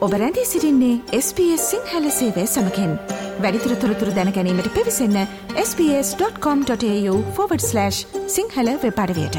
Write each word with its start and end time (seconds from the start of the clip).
ඔබ 0.00 0.12
රැඳී 0.12 0.46
සිරින්නේ 0.46 1.00
SBS 1.16 1.70
සිංහල 1.70 2.10
සේවය 2.10 2.46
සමකෙන් 2.46 2.98
වැඩිතුර 3.38 3.76
තොරතුර 3.76 4.16
දැනැනීමට 4.16 4.68
පිවිසන්න 4.76 5.26
ps.com.ta/ 5.56 7.90
සිංහල 8.26 8.68
වෙපඩවයට 8.84 9.36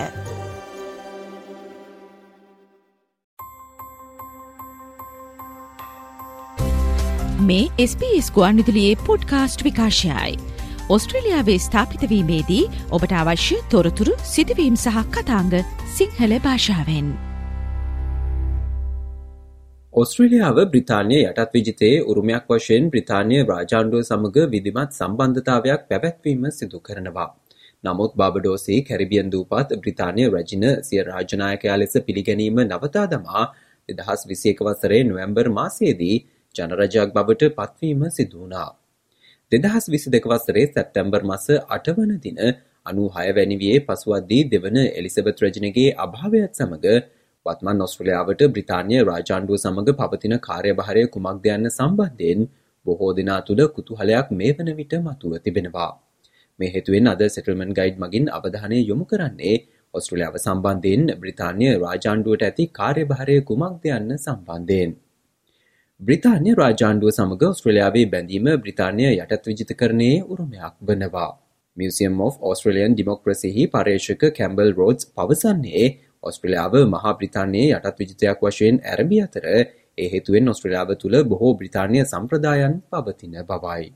මේ 7.39 7.87
SBS 7.87 8.29
ගුවන් 8.29 8.57
විදුලියේ 8.57 8.95
පොඩ්කාස්ට් 9.07 9.63
විකාශයයි. 9.63 10.39
ඔස්ට්‍රලියාවේ 10.89 11.59
ස්ථාපිතවීමේදී 11.59 12.69
ඔබට 12.91 13.13
අවශ්‍ය 13.13 13.55
තොරතුරු 13.69 14.13
සිදුවීම් 14.25 14.75
සහ 14.75 15.03
කතාංග 15.09 15.51
සිංහල 15.97 16.39
භාෂාවෙන්. 16.39 17.30
ඔස්ට්‍රේලියාව 19.93 20.57
බ්‍රිතාන්‍ය 20.65 21.15
යටත් 21.19 21.55
විජිතයේ 21.55 21.95
උරුමයක් 22.03 22.45
වශයෙන් 22.49 22.85
බ්‍රිතාන්‍ය 22.91 23.39
රාජාණ්ඩුව 23.43 24.01
සමඟ 24.01 24.47
විධිමත් 24.47 24.93
සම්බන්ධතාවයක් 24.93 25.81
පැවැත්වීම 25.89 26.45
සිදු 26.49 26.79
කරනවා. 26.79 27.27
නමුත් 27.83 28.15
බාබඩෝසේ 28.15 28.79
කැරිබියන් 28.83 29.27
දූපත් 29.29 29.75
බ්‍රිතාන්‍ය 29.81 30.23
රජින 30.29 30.65
සිය 30.81 31.01
රාජනායකයා 31.03 31.77
ලෙස 31.77 31.93
පිළිගැනීම 32.07 32.63
නවතා 32.63 33.05
දමා 33.07 33.43
දෙදහස් 33.89 34.21
විසියක 34.27 34.59
වසරේ 34.61 35.03
නොවැම්බර් 35.03 35.47
මාසයේදී 35.51 36.15
ජනරජයක් 36.55 37.09
බවට 37.13 37.53
පත්වීම 37.53 38.01
සිදුවනා. 38.11 38.69
දෙදහස් 39.51 39.85
විසි 39.89 40.09
දෙක 40.09 40.25
වසරේ 40.25 40.67
සැප්ටැම්බර් 40.69 41.21
මස 41.25 41.47
අටවන 41.69 42.11
දින 42.19 42.39
අනු 42.85 43.03
හයවැනිවියේ 43.11 43.85
පසුවද්දී 43.87 44.43
දෙවන 44.49 44.77
එලිසබෙත් 44.89 45.37
රජනගේ 45.41 45.89
අභාවයත් 45.99 46.53
සමඟ 46.55 46.87
වත්මන් 47.45 47.83
ඔස්ට්‍රලියාවට 47.83 48.41
බ්‍රිතාන්‍ය 48.53 48.97
රාජාණ්ඩුව 49.03 49.57
සමඟ 49.57 49.91
පවතින 49.99 50.33
කාර්යභාරය 50.47 51.03
කුමක්ද 51.13 51.45
යන්න 51.53 51.69
සම්බන්ධයෙන් 51.69 52.41
බොහෝ 52.85 53.11
දෙනා 53.17 53.41
තුළ 53.47 53.61
කුතුහලයක් 53.75 54.27
මේ 54.39 54.51
වන 54.57 54.69
විට 54.79 54.93
මතුව 54.99 55.33
තිබෙනවා. 55.45 55.91
මේ 56.59 56.71
හේතුවෙන් 56.73 57.11
අද 57.13 57.23
සෙටල්මන් 57.35 57.71
ගයිඩ් 57.79 58.01
මගින් 58.03 58.27
අවධානය 58.37 58.79
යොමු 58.81 59.05
කරන්නේ 59.11 59.55
ඔස්ට්‍රලියාව 59.93 60.35
සම්බන්ධයෙන් 60.39 61.03
බ්‍රිතාන්‍ය 61.21 61.69
රාජාණ්ඩුවට 61.83 62.45
ඇති 62.47 62.67
කාර්යභාරය 62.79 63.37
කුමක්ද 63.49 63.87
යන්න 63.91 64.13
සම්බන්ධයෙන්. 64.17 64.93
බ්‍රිතාන්‍ය 66.01 66.51
රාජාණ්ඩුව 66.61 67.11
සමඟ 67.11 67.47
ඔස්ට්‍රලියාවේ 67.49 68.05
බැඳීම 68.13 68.51
බ්‍රිතාන්‍ය 68.63 69.07
යටත් 69.09 69.49
විජිතකරණයේ 69.49 70.21
උරුමයක් 70.31 70.75
වනවා. 70.81 71.31
මියසියම් 71.77 72.21
of 72.21 72.39
ඔස්ට්‍රලියන් 72.43 72.93
ඩිමොක්‍රසිහි 72.93 73.67
පර්යේෂක 73.73 74.23
කැම්බල් 74.37 74.73
රෝඩ්ස් 74.79 75.11
පවසන්නේ 75.15 75.85
ඔස්ට්‍රලියාව 76.23 76.75
මහා 76.89 77.13
බ්‍රිතාන්‍යයේ 77.19 77.69
යටත් 77.77 78.01
විජිතයක් 78.01 78.43
වශයෙන් 78.43 78.75
ඇරඹි 78.91 79.17
අතර 79.23 79.45
ඒ 79.51 80.09
හේතුවෙන් 80.11 80.51
ඔස්ට්‍රලියාව 80.51 80.91
තුළ 81.01 81.17
බොහෝ 81.31 81.53
බ්‍රිතාන්‍ය 81.61 82.03
සම්ප්‍රදායන් 82.03 82.75
පවතින 82.91 83.33
බවයි. 83.49 83.87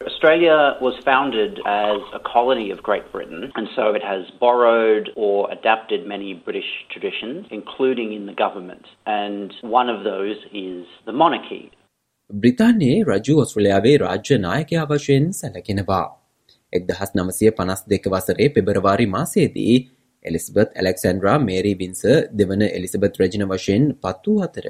Australia 0.00 0.56
was 0.80 0.96
founded 1.04 1.58
as 1.64 2.00
a 2.12 2.20
colony 2.32 2.66
of 2.74 2.78
Great 2.88 3.06
Britain, 3.12 3.42
and 3.56 3.66
so 3.76 3.84
it 3.98 4.04
has 4.04 4.22
borrowed 4.44 5.10
or 5.16 5.36
adapted 5.50 6.06
many 6.06 6.30
British 6.46 6.70
traditions, 6.92 7.46
including 7.50 8.12
in 8.12 8.24
the 8.26 8.36
government. 8.44 8.84
And 9.06 9.54
one 9.80 9.88
of 9.94 9.98
those 10.04 10.38
is 10.52 10.84
the 11.06 11.14
monarchy. 11.22 11.64
බ්‍රිතාන්‍යයේ 12.30 12.98
රජු 13.10 13.34
ඔස්ට්‍රලියාවේ 13.38 13.96
රාජ්‍ය 14.04 14.38
නායකයා 14.38 14.84
වශයෙන් 14.92 15.26
සැලකෙනවා. 15.40 16.06
එක්දහස් 16.72 17.10
නමසය 17.16 17.50
පනස් 17.58 17.82
දෙක 17.94 18.08
වසරේ 18.14 18.48
පෙබරවාරි 18.48 19.06
මාසේදී 19.16 19.74
එලිස්බත් 20.24 20.68
ඇලෙක්සන්ඩ්‍රා 20.72 21.36
මේරී 21.40 21.76
වින්ස 21.76 22.02
දෙවන 22.32 22.62
එලිසබත් 22.68 23.16
රජන 23.20 23.44
වශයෙන් 23.48 23.86
පත් 24.02 24.26
වූ 24.26 24.42
අතර 24.42 24.66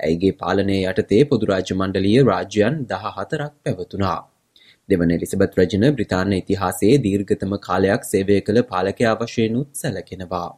ඇයිගේ 0.00 0.34
පාලනය 0.34 0.76
යටතේ 0.84 1.22
පොදුරාජ්‍ය 1.26 1.74
මණ්ඩලිය 1.74 2.18
රාජ්‍යයන් 2.24 2.74
දහ 2.86 3.06
හතරක් 3.16 3.52
පැවතුනා. 3.64 4.18
දෙවන 4.88 5.10
එලිසබත් 5.10 5.56
රජන 5.58 5.86
බ්‍රිතාන්‍ය 5.92 6.36
ඉතිහාසයේ 6.36 6.96
දීර්ඝතම 6.98 7.52
කාලයක් 7.60 8.02
සේවය 8.04 8.36
කළ 8.40 8.60
පාලකයා 8.64 9.14
වශයෙනුත් 9.20 9.68
සැලකෙනවා. 9.74 10.48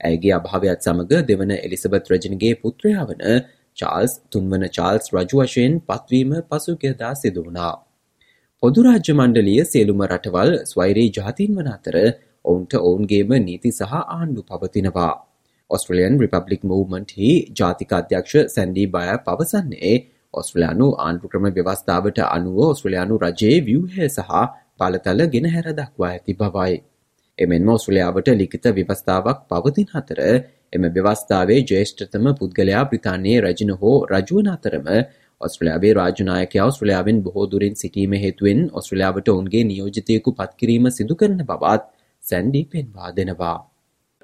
ඇයගේ 0.00 0.32
අභාවයත් 0.32 0.80
සමඟ 0.80 1.14
දෙවන 1.24 1.52
එලිසබත් 1.58 2.10
රජනගේ 2.12 2.54
පුත්‍රයා 2.62 3.04
වන 3.04 3.22
චාල්ස් 3.76 4.16
තුන්වන 4.30 4.64
චාල්ස් 4.70 5.12
රජු 5.12 5.38
වශයෙන් 5.42 5.78
පත්වීම 5.82 6.32
පසුගදා 6.50 7.12
සිදුවනා. 7.14 7.74
පොදුරාජ්‍ය 8.62 9.12
මණ්ඩලිය 9.12 9.60
සියලුම 9.66 10.02
රටවල් 10.06 10.50
ස්වෛරී 10.64 11.08
ජාතින් 11.12 11.54
වන 11.56 11.68
අතර 11.68 11.96
ඔවුන්ට 12.44 12.72
ඔවුන්ගේම 12.80 13.30
නීති 13.40 13.70
සහ 13.70 13.92
ආණ්ඩු 13.96 14.42
පවතිනවා. 14.44 15.12
ඔස්ට්‍රලියන් 15.70 16.14
රිපබ්ලික් 16.18 16.62
මූවමන්ට් 16.64 17.10
හි 17.16 17.30
ජාතික 17.54 17.92
අධ්‍යක්ෂ 17.92 18.54
සැන්ඩී 18.54 18.88
බය 18.88 19.08
පවසන්නේ 19.26 19.94
ඔස්ට්‍රලයානු 20.34 20.86
ආණ්ඩුක්‍රම 20.98 21.46
ව්‍යවස්ථාවට 21.50 22.20
අනුව 22.26 22.58
ඔස්ට්‍රලයානු 22.66 23.18
රජයේ 23.20 23.58
ව්‍යවහය 23.62 24.08
සහ 24.08 24.30
පලතල 24.78 25.20
ගෙනහැර 25.34 25.66
දක්වා 25.72 26.10
ඇති 26.10 26.34
බවයි. 26.34 26.74
එමෙන්ම 27.38 27.68
ඔස්ට්‍රලයාාවට 27.68 28.28
ලිඛිත 28.34 28.66
ව්‍යවස්ථාවක් 28.70 29.40
පවතින් 29.50 29.88
අතර 29.94 30.20
එම 30.72 30.84
ව්‍යවස්ථාවේ 30.96 31.60
ජේෂ්ඨතම 31.64 32.26
පුද්ගලයා 32.34 32.84
බ්‍රිතාන්‍යයේ 32.84 33.40
රජන 33.42 33.72
හෝ 33.80 33.96
රජුවන 34.06 34.48
අතරම 34.48 34.88
ඔස්ට්‍රලයාාවේ 35.40 35.94
රාජනායකයා 35.94 36.66
ඔස්ට්‍රලයාාවෙන් 36.66 37.22
බොහෝ 37.22 37.46
දුරින් 37.52 37.76
සිටීම 37.76 38.12
හේතුවෙන් 38.24 38.60
ඔස්ට්‍රලයාාවට 38.72 39.32
ඔවුන්ගේ 39.34 39.64
නියෝජතයකු 39.64 40.34
පත්කිරීම 40.34 40.90
සිදු 40.90 41.14
කරන 41.14 41.40
බවත් 41.44 41.82
සැන්ඩි 42.29 42.63
පෙන්වා 42.73 43.11
දෙනවා. 43.11 43.55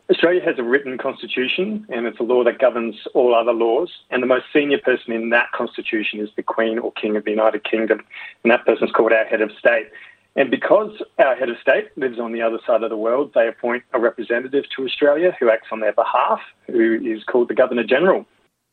Australia 0.10 0.44
has 0.44 0.58
a 0.60 0.64
written 0.64 0.98
constitution 0.98 1.86
and 1.90 2.06
it's 2.06 2.20
a 2.20 2.24
law 2.24 2.44
that 2.44 2.58
governs 2.60 2.96
all 3.14 3.34
other 3.34 3.54
laws. 3.54 3.92
And 4.12 4.22
the 4.22 4.28
most 4.28 4.48
senior 4.54 4.80
person 4.88 5.14
in 5.14 5.30
that 5.30 5.52
constitution 5.54 6.20
is 6.20 6.30
the 6.36 6.44
Queen 6.44 6.80
or 6.80 6.92
King 7.02 7.16
of 7.16 7.24
the 7.24 7.32
United 7.32 7.64
Kingdom. 7.64 8.00
And 8.44 8.52
that 8.52 8.66
person 8.66 8.90
is 8.90 8.92
called 8.92 9.14
our 9.14 9.24
head 9.24 9.42
of 9.42 9.52
state. 9.58 9.88
And 10.36 10.50
because 10.50 10.92
our 11.20 11.36
head 11.36 11.50
of 11.50 11.58
state 11.62 11.88
lives 11.98 12.20
on 12.20 12.32
the 12.32 12.42
other 12.42 12.60
side 12.68 12.84
of 12.84 12.90
the 12.90 12.98
world, 12.98 13.32
they 13.36 13.48
appoint 13.48 13.84
a 13.94 14.00
representative 14.00 14.66
to 14.76 14.86
Australia 14.86 15.36
who 15.40 15.50
acts 15.50 15.70
on 15.72 15.80
their 15.80 15.94
behalf, 15.94 16.40
who 16.68 16.86
is 17.14 17.24
called 17.24 17.50
the 17.50 17.60
Governor 17.64 17.88
General. 17.96 18.22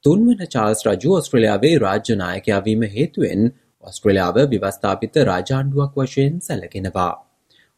තුන්වන 0.05 0.43
Charles 0.55 0.81
රජු 0.89 1.15
ඔස්ට්‍රලියාවේ 1.21 1.73
රාජ්‍ය 1.85 2.15
නායකයා 2.19 2.59
වීම 2.67 2.83
හේතුවෙන් 2.97 3.41
ඔස්ට්‍රලියාව 3.91 4.37
ව්‍යවස්ථාපිත 4.53 5.17
රාජාණ්ඩුවක් 5.31 5.97
වශයෙන් 6.03 6.37
සැලකෙනවා. 6.49 7.15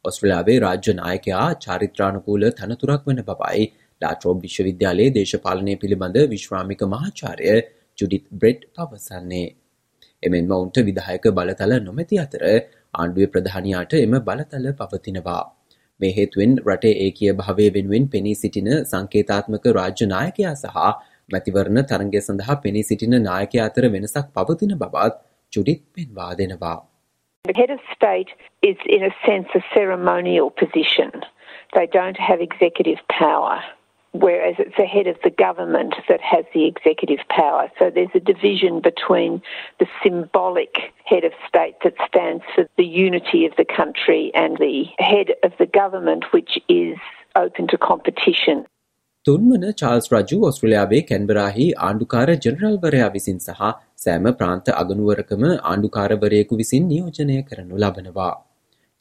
ඔස්ට්‍රලියාවේ 0.06 0.58
රාජ්‍ය 0.60 0.94
නායකයා 0.94 1.48
චාරිත්‍රානුකූල 1.66 2.46
තනතුරක් 2.54 3.04
වන 3.08 3.22
බවයි 3.30 3.66
ලාට්‍රෝබ් 4.02 4.40
විශ්වවිද්‍යාලයේ 4.42 5.14
දේශපාලනය 5.18 5.76
පිළිබඳ 5.84 6.18
විශ්‍රාමික 6.34 6.82
මහාචාරය 6.94 7.54
ජුඩිත් 7.98 8.26
බ්‍රෙඩ් 8.34 8.64
පවසන්නේ. 8.78 9.48
එමෙන්ම 10.24 10.52
ඔවුන්ට 10.52 10.80
විදායක 10.90 11.28
බලතල 11.38 11.76
නොමැති 11.82 12.22
අතර 12.26 12.44
ආණ්ඩුවේ 12.94 13.32
ප්‍රධානයාට 13.34 13.96
එම 13.98 14.16
බලතල 14.22 14.68
පවතිනවා. 14.82 15.44
මේ 16.00 16.14
හේතුවෙන් 16.14 16.56
රටේ 16.66 16.96
ඒකිය 17.00 17.34
භාවය 17.34 17.68
වෙනුවෙන් 17.76 18.10
පෙනී 18.10 18.36
සිටින 18.36 18.72
සංකේතාත්මක 18.84 19.70
රාජ්‍ය 19.74 20.10
නායකයා 20.14 20.56
සහ 20.56 20.90
මැතිවරණ 21.30 21.86
තරගය 21.86 22.20
සඳහා 22.22 22.58
පෙනී 22.64 22.84
සිටින 22.84 23.16
නායකයා 23.22 23.70
අතර 23.70 23.88
වෙනසක් 23.92 24.28
පවතින 24.36 24.76
බවත් 24.78 25.16
ජුඩිත් 25.54 25.82
පෙන්වා 25.94 26.34
දෙනවා. 26.36 26.78
The 27.46 27.54
head 27.54 27.70
of 27.70 27.80
state 27.96 28.30
is, 28.64 28.76
in 28.88 29.04
a 29.04 29.12
sense, 29.24 29.48
a 29.54 29.62
ceremonial 29.72 30.50
position. 30.50 31.12
They 31.76 31.86
don't 31.86 32.18
have 32.18 32.42
executive 32.42 32.98
power, 33.08 33.62
whereas 34.14 34.56
it's 34.58 34.76
the 34.78 34.86
head 34.86 35.06
of 35.06 35.18
the 35.24 35.30
government 35.30 35.94
that 36.10 36.22
has 36.22 36.46
the 36.56 36.66
executive 36.66 37.20
power. 37.30 37.70
So 37.78 37.92
there's 37.92 38.10
a 38.16 38.20
division 38.20 38.82
between 38.82 39.44
the 39.80 39.86
symbolic 40.02 40.76
head 41.06 41.24
of 41.24 41.34
state 41.48 41.76
that 41.84 41.94
stands 42.08 42.44
for 42.56 42.68
the 42.78 42.86
unity 42.86 43.46
of 43.46 43.56
the 43.58 43.66
country 43.66 44.32
and 44.34 44.58
the 44.58 44.86
head 44.98 45.36
of 45.44 45.54
the 45.60 45.68
government, 45.68 46.26
which 46.32 46.58
is 46.68 46.98
open 47.36 47.68
to 47.68 47.78
competition. 47.78 48.66
තුන්වන 49.26 49.64
Charles 49.80 50.08
රජු 50.14 50.38
ඔස්ට්‍රලයාාවේ 50.48 51.00
කැන්බරාහි 51.12 51.64
ආණ්ඩුකාර 51.86 52.28
ජනරල්වරයා 52.36 53.08
විසින් 53.16 53.40
සහ 53.40 53.62
සෑම 54.04 54.28
ප්‍රාන්ත 54.40 54.68
අගනුවරකම 54.82 55.46
ආණ්ඩුකාරවරයෙකු 55.46 56.60
විසින් 56.60 56.84
නියෝජනය 56.92 57.38
කරනු 57.48 57.80
ලබනවා. 57.84 58.36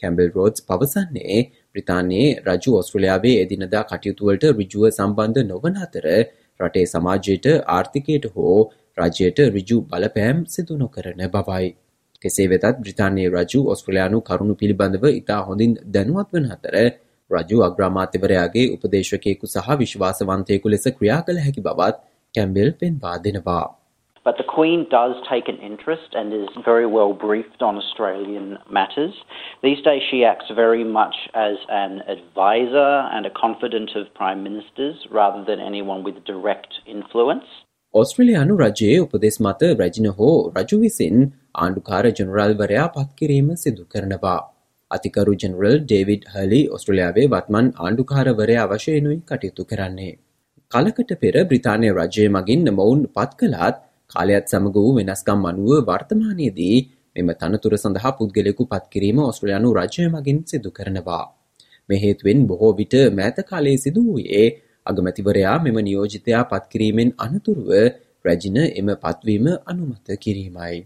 කැම්බල් 0.02 0.30
රෝඩ්ස් 0.36 0.64
පවසන්නේ 0.70 1.36
බ්‍රිතාන්‍යයේ 1.72 2.30
රජු 2.48 2.72
ඔස්ට්‍රලයාාවේ 2.80 3.36
එදිනදා 3.42 3.84
කටයුතුවලට 3.90 4.48
රිජුව 4.52 4.88
සම්බන්ධ 4.90 5.44
නොවන 5.50 5.76
අතර 5.86 6.08
රටේ 6.60 6.86
සමාජයට 6.94 7.52
ආර්ථිකයට 7.76 8.32
හෝ 8.34 8.58
රජයට 8.98 9.46
රිජු 9.56 9.78
බලපෑම් 9.90 10.44
සිදු 10.54 10.80
නොකරන 10.82 11.24
බවයි. 11.36 11.68
කෙසේ 12.22 12.50
වෙතත් 12.52 12.70
බ්‍රිතාන්‍යයේ 12.82 13.34
රජු 13.36 13.60
ඔස්ට්‍රලයානු 13.72 14.26
කරුණු 14.28 14.54
පිළිබඳව 14.62 15.04
ඉතා 15.14 15.42
හොඳින් 15.48 15.80
දැනුවත් 15.94 16.30
වන 16.34 16.52
අතර 16.56 16.76
රජු 17.36 17.62
අග්‍රාමාත්‍යවරයාගේ 17.68 18.66
උපදේශකයෙකු 18.74 19.54
සහ 19.54 19.78
විශ්වාසවන්තයෙකු 19.84 20.74
ලෙස 20.74 20.84
ක්‍රියා 20.98 21.22
කළ 21.28 21.40
හැකි 21.46 21.64
බවත් 21.68 22.04
කැම්බෙල් 22.34 22.70
පෙන්වා 22.82 23.16
දෙනවා. 23.24 23.64
But 24.26 24.38
the 24.38 24.44
Queen 24.44 24.86
does 24.90 25.16
take 25.28 25.48
an 25.48 25.58
interest 25.60 26.14
and 26.14 26.32
is 26.32 26.48
very 26.64 26.86
well 26.86 27.12
briefed 27.12 27.62
on 27.62 27.76
Australian 27.76 28.46
matters. 28.70 29.12
These 29.62 29.82
days, 29.82 30.02
she 30.10 30.24
acts 30.24 30.48
very 30.56 30.84
much 30.98 31.16
as 31.34 31.56
an 31.68 32.00
advisor 32.08 32.92
and 33.14 33.26
a 33.26 33.34
confidant 33.42 33.90
of 33.94 34.06
prime 34.14 34.42
ministers 34.42 34.96
rather 35.10 35.44
than 35.44 35.60
anyone 35.60 36.02
with 36.08 36.24
direct 36.24 36.72
influence. 36.86 37.46
ඔස්ට්‍රලයානු 37.94 38.54
රජයේ 38.56 38.96
උපදෙස් 38.98 39.36
මත 39.40 39.62
රැජින 39.80 40.08
හෝ 40.18 40.32
රජු 40.56 40.80
විසින් 40.80 41.20
ආණ්ඩුකාර 41.54 42.04
ජනරල්වරයා 42.20 42.86
පත්කිරීම 42.96 43.54
සිදු 43.54 43.84
කරනවා. 43.94 44.40
අතිකරු 44.90 45.32
general 45.34 45.76
David 45.82 46.24
හලි 46.32 46.60
ඔස්ට්‍රලයාාවේ 46.76 47.26
වත්මන් 47.28 47.68
ආණ්ඩුකාරවරයා 47.76 48.66
වශයනුයි 48.72 49.18
කටයුතු 49.22 49.64
කරන්නේ. 49.64 50.12
කලකට 50.72 51.10
පෙර 51.22 51.34
බ්‍රතාානය 51.44 51.88
රජය 51.92 52.26
මගින් 52.28 52.62
මොවුන් 52.72 53.00
පත් 53.08 53.32
කලාත් 53.40 53.76
කාලයත් 54.10 54.46
සමග 54.46 54.76
වූ 54.76 54.92
වෙනස්කම් 54.98 55.42
අනුව 55.50 55.72
වර්තමානයේදී 55.88 56.76
මෙම 57.16 57.28
තනතුර 57.34 57.74
සඳහා 57.76 58.12
පුද්ගලෙකු 58.18 58.62
පත්කිරීම 58.66 59.18
ඔස්ට්‍රලයානු 59.22 59.68
රජය 59.72 60.06
මගින් 60.08 60.38
සිදු 60.50 60.70
කරනවා. 60.70 61.24
මෙහේතුවෙන් 61.88 62.40
බොහෝ 62.48 62.72
විට 62.80 62.94
මෑත 63.18 63.38
කාලයේ 63.50 63.78
සිදු 63.78 64.02
වූයේ 64.04 64.46
අගමැතිවරයා 64.86 65.58
මෙම 65.58 65.78
නියෝජිතයා 65.80 66.44
පත්කිරීමෙන් 66.46 67.10
අනතුරුව 67.18 67.70
රැජින 68.24 68.58
එම 68.72 68.88
පත්වීම 68.96 69.46
අනුමත 69.66 70.06
කිරීමයි. 70.18 70.76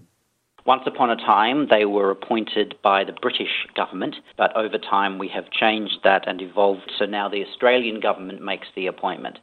Once 0.68 0.82
upon 0.84 1.08
a 1.08 1.16
time, 1.16 1.66
they 1.70 1.86
were 1.86 2.10
appointed 2.10 2.74
by 2.82 3.02
the 3.02 3.14
British 3.22 3.66
government, 3.74 4.16
but 4.36 4.54
over 4.54 4.76
time 4.76 5.16
we 5.16 5.26
have 5.26 5.50
changed 5.50 5.96
that 6.04 6.28
and 6.28 6.42
evolved. 6.42 6.92
So 6.98 7.06
now 7.06 7.26
the 7.26 7.42
Australian 7.42 8.00
government 8.00 8.42
makes 8.42 8.66
the 8.76 8.86
appointment. 8.86 9.38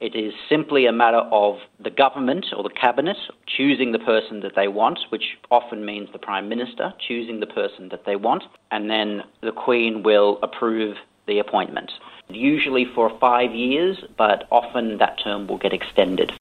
It 0.00 0.14
is 0.14 0.32
simply 0.48 0.86
a 0.86 0.92
matter 0.92 1.20
of 1.30 1.56
the 1.84 1.90
government 1.90 2.46
or 2.56 2.62
the 2.62 2.70
cabinet 2.70 3.18
choosing 3.46 3.92
the 3.92 3.98
person 3.98 4.40
that 4.40 4.54
they 4.56 4.68
want, 4.68 5.00
which 5.10 5.36
often 5.50 5.84
means 5.84 6.08
the 6.14 6.18
Prime 6.18 6.48
Minister 6.48 6.94
choosing 7.06 7.40
the 7.40 7.46
person 7.46 7.90
that 7.90 8.06
they 8.06 8.16
want, 8.16 8.44
and 8.70 8.88
then 8.88 9.20
the 9.42 9.52
Queen 9.52 10.02
will 10.02 10.38
approve 10.42 10.96
the 11.26 11.40
appointment. 11.40 11.92
Usually 12.30 12.86
for 12.94 13.10
five 13.20 13.54
years, 13.54 13.98
but 14.16 14.44
often 14.50 14.96
that 14.96 15.18
term 15.22 15.46
will 15.46 15.58
get 15.58 15.74
extended. 15.74 16.32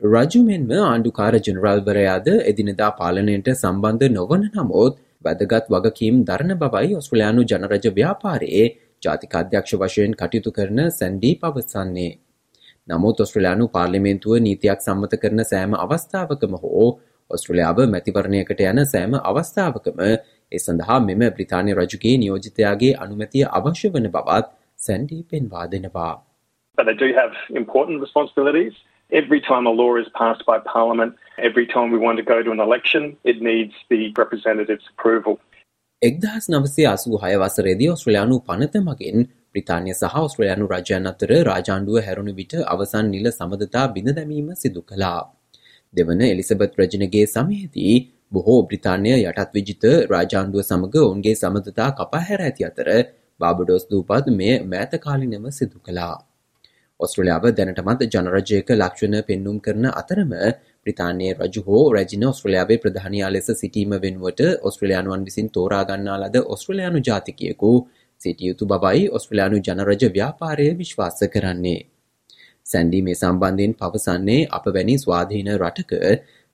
රජු 0.00 0.40
මෙන්ම 0.42 0.70
ආණ්ඩුකාර 0.74 1.34
ජනරල්වරයාද 1.36 2.28
එදිනදා 2.50 2.90
පාලනයට 2.98 3.48
සම්බන්ධ 3.52 4.06
නොවන 4.10 4.44
නමුත් 4.54 4.94
වැදගත් 5.24 5.66
වගකීම් 5.68 6.22
දරණ 6.24 6.56
බවයි 6.56 6.94
ඔස්ට්‍රලයානු 6.96 7.42
ජනරජ 7.44 7.88
ව්‍යාපාරයේ 7.98 8.64
ජාතික 9.02 9.34
අධ්‍යක්ෂ 9.34 9.74
වශයෙන් 9.76 10.14
කටයුතු 10.14 10.52
කරන 10.52 10.80
සැන්ඩී 10.90 11.34
පවසන්නේ. 11.36 12.12
නමුත් 12.88 13.20
ඔස්ට්‍රලයානු 13.20 13.68
පාර්ලිමේන්තුව 13.68 14.40
නීතියක් 14.40 14.80
සම්මත 14.80 15.20
කරන 15.22 15.44
සෑම 15.44 15.76
අවස්ථාවකම 15.76 16.56
හෝ 16.62 16.88
ඔස්ට්‍රලයාාව 17.30 17.84
මැතිවරණයකට 17.94 18.62
යන 18.64 18.84
සෑම 18.86 19.20
අවස්ථාවකම 19.22 20.00
ඒ 20.02 20.58
සඳහා 20.58 21.00
මෙම 21.08 21.26
බ්‍රතාානය 21.30 21.74
රජුගේ 21.74 22.14
නියෝජිතයාගේ 22.22 22.94
අනුමැතිය 23.04 23.44
අවශ්‍ය 23.50 23.92
වන 23.94 24.08
බවත් 24.16 24.48
සැන්ඩී 24.78 25.22
පෙන්වා 25.24 25.66
දෙනවා. 25.66 26.14
But 26.78 26.86
they 26.86 26.96
do 26.96 27.12
have 27.14 27.36
important 27.54 28.00
responsibilities. 28.00 28.80
Every 29.12 29.40
time 29.40 29.66
a 29.66 29.70
law 29.72 29.96
is 29.96 30.08
passed 30.14 30.44
by 30.46 30.58
Parliament, 30.72 31.16
every 31.38 31.66
time 31.66 31.90
we 31.90 31.98
want 31.98 32.18
to 32.18 32.24
go 32.24 32.42
to 32.42 32.50
an 32.52 32.60
election, 32.60 33.16
it 33.24 33.42
needs 33.42 33.74
the 33.88 34.14
representative's 34.16 34.86
approval. 34.92 35.34
එක්දහස් 36.02 36.46
නවසේ 36.48 36.86
අසූ 36.86 37.18
හය 37.24 37.32
වසරේදී 37.42 37.88
ඔස්ට්‍රලයානු 37.94 38.36
පනත 38.46 38.82
මගින් 38.84 39.26
බ්‍රිතාන්‍ය 39.52 39.90
සහ 39.94 40.14
ඔස්ට්‍රලයානු 40.20 40.70
රජයන් 40.74 41.10
අතර 41.12 41.32
රාජාණ්ඩුව 41.50 41.98
හැරුණු 42.06 42.36
විට 42.38 42.54
අවසන් 42.74 43.10
නිල 43.14 43.26
සමඳතා 43.32 43.84
බිඳ 43.96 44.12
දැමීම 44.12 44.48
සිදු 44.62 44.82
කළා. 44.82 45.20
දෙවන 45.94 46.24
එලිසබත් 46.30 46.80
රජනගේ 46.80 47.26
සමයේදී 47.34 47.98
බොහෝ 48.32 48.60
බ්‍රිතාන්‍ය 48.62 49.12
යටත් 49.18 49.52
විජිත 49.58 49.84
රාජාණ්ඩුව 50.14 50.62
සමඟ 50.62 50.98
ඔවුන්ගේ 51.04 51.36
සමඳතා 51.42 51.90
කපා 51.98 52.24
හැර 52.30 52.40
ඇති 52.48 52.70
අතර 52.70 52.88
බාබඩෝස් 53.40 53.84
දූපත් 53.92 54.34
මෙය 54.40 54.52
මෑතකාලිනව 54.72 55.54
සිදු 55.60 55.78
කළා. 55.86 56.16
ඔස්ට්‍රලියාව 57.00 57.44
දැනටමත් 57.52 58.02
ජනරජයක 58.08 58.72
ලක්ෂණ 58.74 59.16
පෙන්නුම් 59.28 59.56
කරන 59.60 59.86
අතරම 59.92 60.32
බ්‍රිතාන්‍යයේ 60.82 61.36
රජු 61.38 61.62
හෝ 61.66 61.84
රැජින 61.92 62.26
ඔස්ට්‍රලියාවේ 62.28 62.78
ප්‍රධානයා 62.78 63.30
ලෙස 63.32 63.48
සිටීම 63.54 63.94
වෙනුවට 64.02 64.42
ඔස්ට්‍රලයානුවන් 64.62 65.24
විසින් 65.28 65.48
තෝරාගන්නා 65.50 66.18
ලද 66.18 66.42
ඔස්ට්‍රලයානු 66.48 67.02
ජාතිකයෙකු 67.08 67.72
සිටියයුතු 68.20 68.64
බවයි 68.66 69.06
ඔස්ට්‍රලයානු 69.10 69.60
ජනරජ 69.60 70.04
ව්‍යාපාරය 70.10 70.68
විශ්වාස 70.78 71.20
කරන්නේ. 71.34 71.80
සැන්ඩි 72.66 73.00
මේ 73.02 73.16
සම්බන්ධයෙන් 73.16 73.72
පවසන්නේ 73.76 74.40
අප 74.50 74.66
වැනි 74.70 74.98
ස්වාධීන 74.98 75.50
රටක 75.54 75.92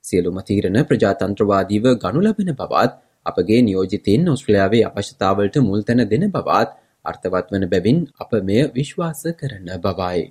සියලුම 0.04 0.38
තීරණ 0.48 0.80
ප්‍රජාතන්ත්‍රවාදීව 0.84 1.86
ගනු 1.98 2.20
ලබන 2.22 2.50
බවත් 2.54 2.92
අපගේ 3.26 3.60
නියෝජිතයෙන් 3.62 4.28
ඔස්ට්‍රලයාාවේ 4.28 4.82
අපශතාවලට 4.88 5.56
මුල්තැන 5.68 6.02
දෙන 6.10 6.26
බවත් 6.30 6.70
අර්ථවත් 7.05 7.51
වන 7.53 7.65
බැවින් 7.73 7.99
අප 8.23 8.31
මෙය 8.49 8.61
විශ්වාස 8.77 9.23
කරන 9.41 9.67
බවයි. 9.85 10.21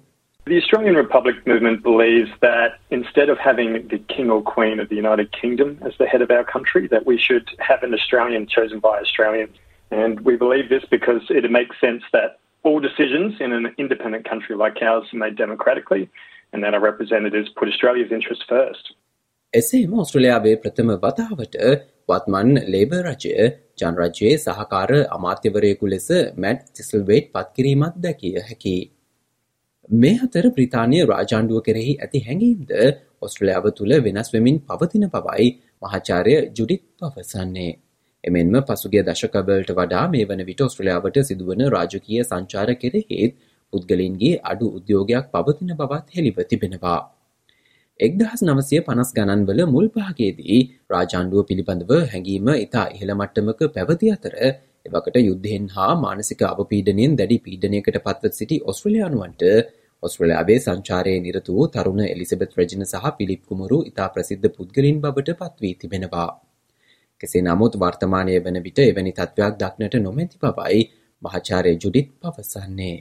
The 0.47 0.57
Australian 0.57 0.97
Republic 0.97 1.37
movement 1.47 1.83
believes 1.83 2.31
that 2.41 2.71
instead 2.91 3.29
of 3.29 3.39
having 3.39 3.87
the 3.89 3.99
King 4.15 4.31
or 4.31 4.43
Queen 4.43 4.81
of 4.81 4.89
the 4.89 4.97
United 4.97 5.29
Kingdom 5.33 5.79
as 5.89 5.93
the 5.99 6.07
head 6.07 6.23
of 6.23 6.31
our 6.31 6.45
country, 6.45 6.89
that 6.89 7.05
we 7.07 7.17
should 7.19 7.47
have 7.59 7.83
an 7.83 7.93
Australian 7.95 8.47
chosen 8.47 8.79
by 8.81 8.97
Australians. 9.05 9.55
And 9.91 10.21
we 10.29 10.37
believe 10.37 10.69
this 10.69 10.85
because 10.97 11.23
it 11.31 11.51
makes 11.51 11.75
sense 11.81 12.03
that 12.13 12.31
all 12.65 12.81
decisions 12.81 13.41
in 13.41 13.53
an 13.53 13.67
independent 13.79 14.25
country 14.29 14.57
like 14.57 14.77
ours 14.83 15.07
are 15.13 15.21
made 15.25 15.37
democratically 15.37 16.09
and 16.53 16.65
that 16.65 16.75
our 16.75 16.81
representatives 16.81 17.49
put 17.59 17.69
Australia's 17.69 18.13
interests 18.13 18.45
first. 18.49 18.85
එසේම 19.55 19.95
ඔස්ට්‍රලයාාවේ 20.03 20.57
ප්‍රථම 20.65 20.91
වතාවට 21.05 21.57
වත්මන් 22.10 22.58
ලේබ 22.68 22.92
රජය 23.00 23.36
ජනරජයේ 23.78 24.34
සහකාර 24.40 24.92
අමාත්‍යවරයකු 25.10 25.86
ලෙස 25.88 26.08
mat 26.38 26.68
තිසල්වේට් 26.72 27.32
පත්කිරීමත් 27.32 27.96
දැකිය 28.00 28.36
හැකි. 28.40 28.76
මේ 29.94 30.20
අතර 30.20 30.46
ප්‍රතාානය 30.52 31.00
රාජාණ්ඩුව 31.06 31.62
කෙරෙහි 31.62 31.94
ඇති 31.98 32.22
හැඟීම්ද 32.22 32.72
ඔස්ට්‍රලයාාව 33.22 33.68
තුළ 33.72 33.94
වෙනස් 34.02 34.30
වෙමින් 34.32 34.62
පවතින 34.62 35.06
පවයි 35.10 35.48
මහාචාරය 35.82 36.36
ජුඩිත් 36.52 36.84
පවසන්නේ. 37.00 37.74
එමෙන්ම 38.24 38.56
පසුගේ 38.64 39.04
දශකබලට 39.04 39.72
වඩා 39.74 40.06
මේ 40.10 40.26
වන 40.26 40.46
විට 40.46 40.62
ඔස්ට්‍රලයාාවට 40.62 41.20
සිදුවන 41.24 41.62
රාජකීය 41.70 42.24
සංචාර 42.24 42.70
කෙරෙහිත් 42.76 43.36
පුද්ගලින්ගේ 43.74 44.40
අඩු 44.44 44.66
උද්‍යෝගයක් 44.78 45.26
පවතින 45.34 45.76
බවත් 45.76 46.08
හෙළිව 46.16 46.38
තිබෙනවා. 46.46 47.02
එක්දහස් 48.00 48.42
නවසය 48.44 48.78
පනස් 48.82 49.10
ගණන්වල 49.16 49.60
මුල් 49.68 49.86
පහගේදී 49.90 50.58
රාජාණ්ඩුව 50.90 51.44
පිළිබඳව 51.50 51.92
හැඟීම 52.04 52.50
ඉතා 52.56 52.84
ඉහළමට්ටමක 52.92 53.62
පැවති 53.70 54.08
අතර 54.12 54.34
එවකට 54.88 55.18
යුද්ධෙන් 55.20 55.70
හා 55.70 55.94
මානසික 55.98 56.44
අපපීඩනයෙන් 56.44 57.16
දැඩි 57.16 57.38
පීඩනයකට 57.40 58.00
පත්ව 58.00 58.34
සිටි 58.34 58.58
ඔස්ට්‍රලයානුවන්ට 58.66 59.46
ඔස්ට්‍රලයාාවේ 60.04 60.60
සංචාරය 60.60 61.16
නිරතු 61.22 61.56
වූ 61.56 61.70
තරුණ 61.70 62.04
එලිසබෙත් 62.06 62.52
රජන 62.58 62.86
සහ 62.86 63.16
පිළිප් 63.16 63.42
කුමරු 63.46 63.80
ඉතා 63.86 64.10
ප්‍රසිද්ධ 64.10 64.52
පුද්ගලින් 64.52 65.00
බවට 65.00 65.40
පත්වී 65.40 65.74
තිබෙනවා. 65.76 66.30
කෙසේ 67.22 67.44
නමුත් 67.44 67.74
වර්තමානය 67.78 68.38
වන 68.42 68.60
විට 68.62 68.80
එවැනි 68.82 69.14
තත්ත්වයක් 69.14 69.54
දක්නට 69.58 69.96
නොමැති 70.02 70.38
බවයි 70.46 70.82
මහාචාරය 71.22 71.78
ජුඩිත් 71.78 72.08
පවසන්නේ. 72.22 72.98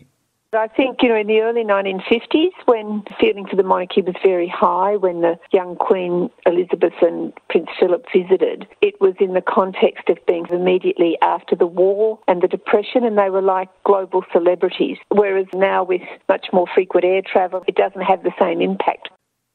I 0.56 0.68
think, 0.68 1.02
you 1.02 1.08
know, 1.08 1.16
in 1.16 1.26
the 1.26 1.40
early 1.40 1.64
1950s, 1.64 2.54
when 2.66 3.02
the 3.08 3.14
feeling 3.20 3.46
for 3.46 3.56
the 3.56 3.62
monarchy 3.62 4.02
was 4.02 4.14
very 4.22 4.48
high, 4.48 4.96
when 4.96 5.20
the 5.20 5.34
young 5.52 5.76
Queen 5.76 6.30
Elizabeth 6.46 6.98
and 7.02 7.32
Prince 7.50 7.68
Philip 7.78 8.04
visited, 8.12 8.66
it 8.80 8.94
was 9.00 9.14
in 9.20 9.34
the 9.34 9.42
context 9.42 10.08
of 10.08 10.18
being 10.26 10.46
immediately 10.50 11.18
after 11.22 11.54
the 11.56 11.66
war 11.66 12.18
and 12.28 12.42
the 12.42 12.48
Depression, 12.48 13.04
and 13.04 13.16
they 13.16 13.30
were 13.30 13.42
like 13.42 13.70
global 13.84 14.22
celebrities. 14.32 14.98
Whereas 15.10 15.46
now, 15.54 15.84
with 15.84 16.06
much 16.28 16.46
more 16.52 16.66
frequent 16.74 17.04
air 17.04 17.22
travel, 17.32 17.64
it 17.66 17.76
doesn't 17.76 18.06
have 18.12 18.22
the 18.22 18.34
same 18.38 18.60
impact. 18.70 19.08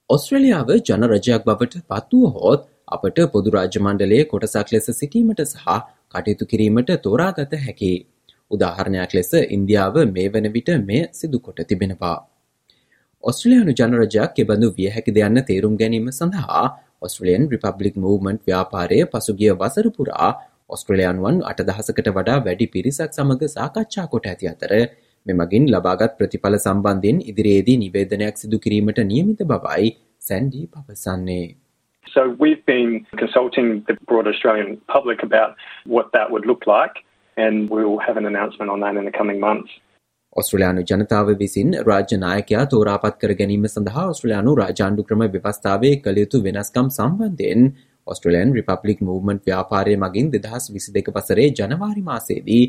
ඔස්ට්‍රලියාව 0.10 0.70
ජනරජයක් 0.89 1.44
බවට 1.48 1.82
පත්වුව 1.89 2.29
හොත් 2.36 2.62
අපට 2.88 3.20
පොදු 3.34 3.50
රාජ්‍ය 3.56 3.82
මණ්ඩලයේ 3.86 4.24
කොටසක් 4.32 4.72
ලෙස 4.74 4.88
සිටීමට 5.00 5.41
සහ 5.41 5.75
කටයුතු 6.15 6.46
කිරීමට 6.46 6.89
තෝරාගත 7.03 7.53
හැකි. 7.65 7.91
උදාහරණයක් 8.51 9.13
ලෙස 9.13 9.32
ඉන්දියාව 9.56 9.96
මේ 10.15 10.27
වන 10.34 10.48
විට 10.56 10.70
මෙය 10.89 11.01
සිදුකොට 11.12 11.60
තිබෙනවා. 11.70 12.18
ඔස්ට්‍රලයානු 13.24 13.74
ජනරජයක් 13.74 14.39
එබඳු 14.44 14.68
විය 14.77 14.89
හැකි 14.96 15.12
දෙයන්න 15.18 15.39
තේරුම් 15.50 15.74
ගැනීම 15.82 16.08
සඳහා 16.12 16.63
ඔස්ට්‍රලියන් 17.01 17.44
රිපබ්ලික් 17.53 17.96
මූවමන්ට් 18.03 18.41
ව්‍යාපාරය 18.48 19.00
පසුගිය 19.12 19.51
වසරපුරා 19.62 20.29
ඔස්ට්‍රලයානුවන් 20.70 21.38
අටදහසකට 21.51 22.10
වඩා 22.18 22.39
වැඩි 22.46 22.68
පිරිසක් 22.75 23.18
සමඟ 23.18 23.53
සාකච්ඡා 23.56 24.06
කොට 24.13 24.29
ඇති 24.32 24.51
අතර 24.53 24.74
මෙමගින් 25.25 25.65
ලබාගත් 25.74 26.15
ප්‍රතිඵල 26.20 26.58
සම්බන්ධයෙන් 26.60 27.20
ඉදිරියේදී 27.32 27.77
නිවේදනයක් 27.84 28.39
සිදු 28.44 28.60
කිරීමට 28.65 29.01
නියමිත 29.12 29.44
බවයි 29.51 29.89
සැන්ඩී 30.22 30.65
පවසන්නේ. 30.68 31.48
So 32.06 32.22
we've 32.39 32.63
been 32.65 33.06
consulting 33.18 33.68
the 33.88 33.96
broad 34.08 34.27
Australian 34.27 34.72
public 34.88 35.20
about 35.24 35.51
what 35.96 36.08
that 36.13 36.32
would 36.32 36.46
look 36.46 36.63
like 36.68 36.96
and 37.39 37.69
we 37.69 37.81
will 37.84 38.01
have 38.08 38.17
an 38.17 38.25
announcement 38.25 38.69
on 38.74 38.79
that 38.81 38.96
in 38.96 39.05
the 39.05 39.15
coming 39.19 39.39
months. 39.39 39.72
ඔස්ට්‍රලයානු 40.36 40.81
ජනතාව 40.89 41.29
විසින් 41.38 41.69
රාජ්‍ය 41.89 42.17
නායකයා 42.24 42.65
තෝරාපත් 42.74 43.15
කර 43.22 43.31
ගැනීම 43.39 43.63
සඳහා 43.67 44.08
ඔස්ට්‍රලයානු 44.13 44.51
රාජාණ්ඩු 44.62 45.08
ක්‍රම 45.08 45.24
ව්‍යවස්ථාවේ 45.36 45.96
කළයුතු 46.03 46.43
වෙනස්කම් 46.48 46.89
සම්බන්ධයෙන් 46.98 47.63
ඔස්ට්‍රලයන් 48.08 48.51
රිපබ්ලික් 48.58 49.00
මූවමන්ට් 49.08 49.48
ව්‍යාපාරය 49.50 49.96
මගින් 50.03 50.29
දෙදහස් 50.36 50.67
විසි 50.75 50.93
දෙක 50.98 51.10
වසරේ 51.15 51.48
ජනවාරි 51.60 52.03
මාසේදී 52.10 52.63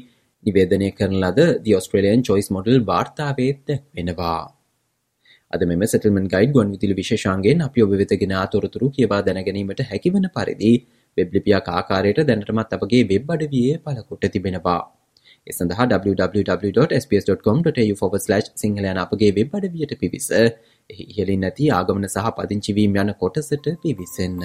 නිවේදනය 0.44 0.88
කරන 0.98 1.16
ලද 1.22 1.40
දි 1.66 1.76
ඔස්ට්‍රලියන් 1.80 2.24
චොයිස් 2.28 2.48
මොඩල් 2.56 2.80
වාර්තාවේත් 2.90 3.76
වෙනවා. 3.96 4.40
අද 5.50 5.62
මෙම 5.70 5.84
සෙටල්මන් 5.92 6.30
ගයිඩ් 6.34 6.52
ගොන් 6.56 6.72
විදිලි 6.74 6.96
විශේෂන්ගෙන් 7.00 7.66
අපි 7.66 7.84
ඔබ 7.84 7.92
වෙතගෙන 8.02 8.34
තොරතුරු 8.52 8.88
කියවා 8.96 9.20
දැනගැනීමට 9.28 9.82
හැකිවන 9.90 10.28
පරිදි 10.36 10.72
වෙබ්ලිපියක් 11.16 11.68
ආකාරයට 11.70 12.26
දැනටමත් 12.26 12.72
අපගේ 12.72 13.04
වෙබ් 13.04 13.30
අඩවියේ 13.30 13.78
පලකොට 13.78 14.32
තිබෙනවා. 14.32 14.92
එසඳහා 15.46 15.86
www.sps.com.tu/ 15.86 18.10
සිංහලයන 18.56 18.96
අපගේ 18.96 19.30
වෙබ් 19.30 19.54
අඩවියට 19.54 19.98
පිවිස 19.98 20.30
ඉහලින් 20.90 21.40
නැති 21.40 21.70
ආගමන 21.70 22.08
සහ 22.08 22.30
පදිංචිවීම 22.38 22.96
යන 22.96 23.14
කොටසට 23.14 23.76
පිවිසන්න. 23.82 24.42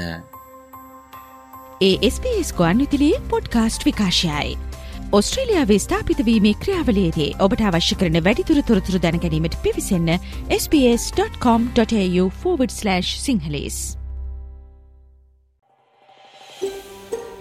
ඒ 1.82 2.10
SBS 2.10 2.54
ගුවන් 2.54 2.78
විතිලියේ 2.78 3.22
පොඩ්කාස්ට් 3.30 3.86
විකාශයයි. 3.86 4.58
ඔස්ට්‍රේලියාවේ 5.12 5.80
ස්ථාපිතවීමේ 5.80 6.54
ක්‍රියාවලේදී 6.62 7.36
ඔබට 7.40 7.62
අවශ්‍ය 7.72 7.96
කරන 7.96 8.24
වැඩිතුර 8.24 8.64
තොරතුරු 8.64 9.02
දැනැනීමට 9.02 9.64
පිවිසන්න 9.64 10.20
ps.com.ta/ 10.72 13.02
සිංහලස්. 13.20 14.05